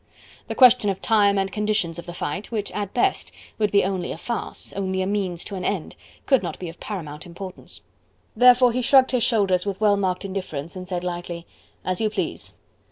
[0.47, 4.11] The question of time and conditions of the fight, which at best would be only
[4.11, 7.81] a farce only a means to an end could not be of paramount importance.
[8.35, 11.45] Therefore he shrugged his shoulders with well marked indifference, and said lightly:
[11.85, 12.55] "As you please."